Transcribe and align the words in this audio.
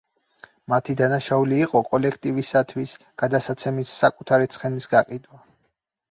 მათი 0.71 0.93
დანაშაული 0.99 1.57
იყო 1.65 1.81
კოლექტივისათვის 1.91 2.93
გადასაცემი 3.23 3.85
საკუთარი 3.91 4.49
ცხენის 4.55 4.89
გაყიდვა. 4.95 5.39